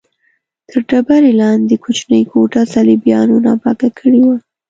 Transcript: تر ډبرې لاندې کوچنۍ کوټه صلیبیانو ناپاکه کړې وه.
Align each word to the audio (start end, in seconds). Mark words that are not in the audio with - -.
تر 0.69 0.79
ډبرې 0.89 1.31
لاندې 1.41 1.75
کوچنۍ 1.83 2.23
کوټه 2.31 2.61
صلیبیانو 2.73 3.35
ناپاکه 3.45 3.89
کړې 3.97 4.21
وه. 4.25 4.35